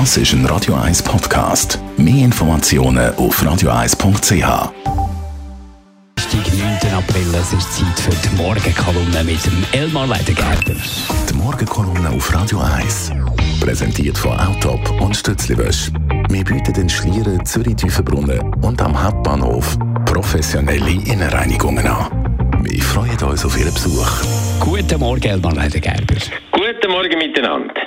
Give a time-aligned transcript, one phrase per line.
[0.00, 1.78] Das ist ein Radio 1 Podcast.
[1.96, 4.72] Mehr Informationen auf radio1.ch.
[6.18, 6.94] Dienstag, 9.
[6.94, 10.74] April, es ist Zeit für die Morgenkolumne mit dem Elmar Leidengerber.
[11.30, 13.12] Die Morgenkolumne auf Radio 1.
[13.60, 15.92] Präsentiert von Autop und Stützliwösch.
[16.28, 22.64] Wir bieten den Schlieren Zürich-Tüfenbrunnen und am Hauptbahnhof professionelle Innenreinigungen an.
[22.64, 24.10] Wir freuen uns auf Ihren Besuch.
[24.58, 26.16] Guten Morgen, Elmar Leidengerber.
[26.50, 27.83] Guten Morgen miteinander.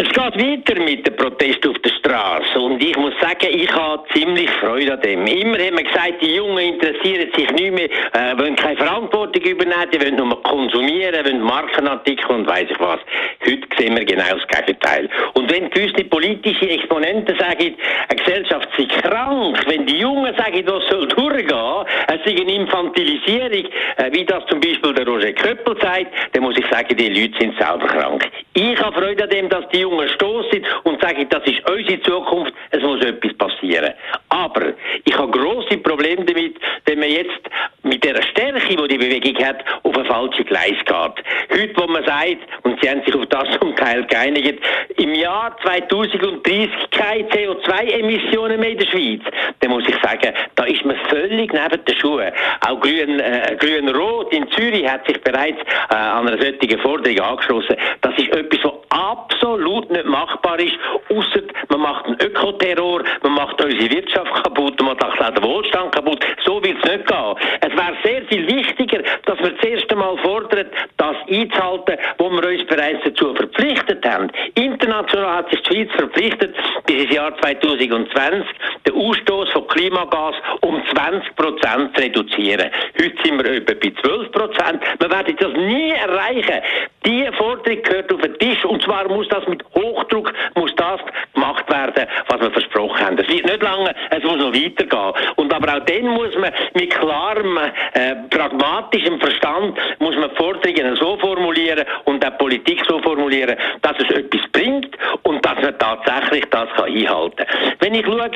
[0.00, 4.04] Es geht weiter mit dem Protest auf der Straße und ich muss sagen, ich habe
[4.14, 5.26] ziemlich Freude an dem.
[5.26, 9.90] Immer haben wir gesagt, die Jungen interessieren sich nicht mehr, äh, wollen keine Verantwortung übernehmen,
[9.92, 13.00] die wollen nur konsumieren, wollen Markenartikel und weiß ich was.
[13.44, 15.10] Heute sehen wir genau das Gegenteil.
[15.58, 17.74] Wenn gewisse politische Exponenten sagen,
[18.08, 23.64] eine Gesellschaft sei krank, wenn die Jungen sagen, das soll durchgehen, es sei eine Infantilisierung,
[23.96, 27.36] äh, wie das zum Beispiel der Roger Köppel sagt, dann muss ich sagen, die Leute
[27.40, 28.30] sind selber krank.
[28.52, 32.54] Ich habe Freude an dem, dass die Jungen stoßen und sagen, das ist unsere Zukunft,
[32.70, 33.94] es muss etwas passieren.
[34.28, 34.74] Aber
[35.04, 37.40] ich habe große Probleme damit, wenn man jetzt
[37.82, 39.64] mit der Stärke, die die Bewegung hat,
[39.98, 41.24] auf ein Gleis geht.
[41.52, 44.60] Heute, wo man sagt, und Sie haben sich auf das zum Teil geeinigt,
[44.96, 49.22] im Jahr 2030 keine CO2-Emissionen mehr in der Schweiz,
[49.60, 52.32] dann muss ich sagen, da ist man völlig neben den Schuhen.
[52.66, 55.58] Auch Grün, äh, Grün-Rot in Zürich hat sich bereits
[55.90, 57.76] äh, an einer solchen Forderung angeschlossen.
[58.00, 60.76] Das ist etwas, was absolut nicht machbar ist,
[61.08, 65.94] außer man macht einen Ökoterror, man macht unsere Wirtschaft kaputt, man macht auch den Wohlstand
[65.94, 66.24] kaputt.
[66.44, 67.34] So wird es nicht gehen.
[67.60, 72.66] Es wäre sehr viel wichtiger, dass wir zuerst einmal fordern, das einzuhalten, wo wir uns
[72.66, 74.30] bereits dazu verpflichtet haben.
[74.54, 76.54] International hat sich die Schweiz verpflichtet,
[76.86, 78.46] bis ins Jahr 2020
[78.86, 82.70] den Ausstoß von Klimagas um 20 Prozent zu reduzieren.
[83.00, 84.82] Heute sind wir etwa bei 12 Prozent.
[84.98, 86.62] Wir werden das nie erreichen.
[87.04, 91.00] Die Forderung gehört auf den Tisch und zwar muss das mit Hochdruck muss das
[91.34, 93.17] gemacht werden, was wir versprochen haben.
[93.17, 95.12] Es wird nicht lange, es muss noch weitergehen.
[95.36, 97.58] Und aber auch dann muss man mit klarem,
[97.94, 104.10] äh, pragmatischem Verstand muss man Forderungen so formulieren und auch Politik so formulieren, dass es
[104.16, 107.74] etwas bringt und dass man tatsächlich das kann einhalten kann.
[107.80, 108.30] Wenn ich schaue,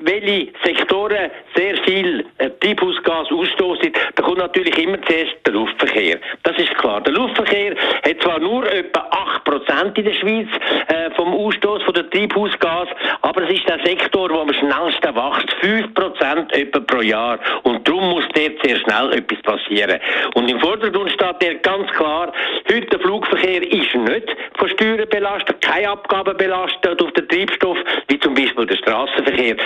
[0.00, 6.18] welche Sektoren sehr viel äh, Treibhausgas ausstoßen, dann kommt natürlich immer zuerst der Luftverkehr.
[6.42, 7.00] Das ist klar.
[7.00, 7.74] Der Luftverkehr
[8.04, 9.45] hat zwar nur etwa 8%
[9.96, 10.48] in der Schweiz
[10.88, 12.88] äh, vom Ausstoß von der Treibhausgas,
[13.22, 17.38] aber es ist der Sektor, wo am schnellsten wächst, 5% etwa pro Jahr.
[17.62, 20.00] Und darum muss dort sehr schnell etwas passieren.
[20.34, 22.32] Und im Vordergrund steht der ganz klar,
[22.70, 27.78] heute der Flugverkehr ist nicht von Steuern belastet, keine Abgaben belastet auf den Treibstoff,
[28.08, 29.56] wie zum Beispiel der Straßenverkehr.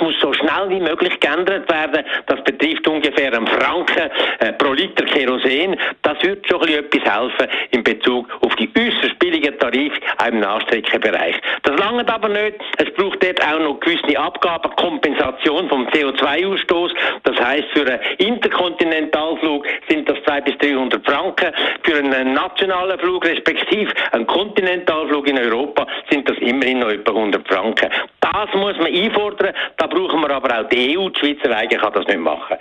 [0.00, 2.04] Muss so schnell wie möglich geändert werden.
[2.26, 5.76] Das betrifft ungefähr einen Franken äh, pro Liter Kerosin.
[6.02, 9.98] Das wird schon ein etwas helfen in Bezug auf die äußerst billigen Tarife
[10.28, 11.36] im Nahstreckenbereich.
[11.62, 12.56] Das langt aber nicht.
[12.78, 16.92] Es braucht dort auch noch gewisse Abgaben, Kompensation vom CO2-Ausstoß.
[17.24, 21.52] Das heißt, für einen Interkontinentalflug sind das 200 bis 300 Franken.
[21.82, 27.46] Für einen nationalen Flug, respektive einen Kontinentalflug in Europa, sind das immerhin noch etwa 100
[27.48, 27.90] Franken.
[28.20, 29.54] Das muss man einfordern.
[29.76, 31.08] Da brauchen wir aber auch die EU.
[31.08, 32.56] Die Schweizer alleine kann das nicht machen.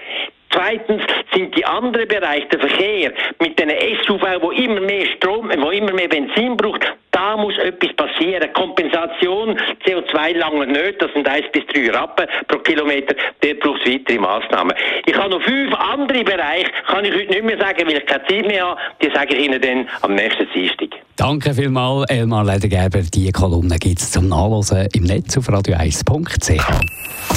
[0.50, 1.04] Zweitens
[1.34, 3.70] sind die anderen Bereiche, der Verkehr, mit den
[4.06, 6.86] SUV, wo immer mehr Strom, wo immer mehr Benzin braucht,
[7.18, 8.48] da muss etwas passieren.
[8.54, 13.94] Kompensation, CO2 lange nicht, das sind 1 bis 3 Rappen pro Kilometer, dort braucht es
[13.94, 14.74] weitere Massnahmen.
[15.06, 18.26] Ich habe noch fünf andere Bereiche, kann ich heute nicht mehr sagen, weil ich keine
[18.28, 20.90] Zeit mehr habe, die sage ich Ihnen dann am nächsten Dienstag.
[21.16, 23.02] Danke vielmals, Elmar Ledergeber.
[23.02, 26.52] Die Kolumne gibt es zum Nachlesen im Netz auf radio1.ch.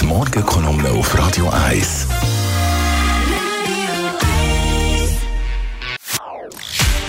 [0.00, 2.29] Die Morgenkolumne auf Radio 1.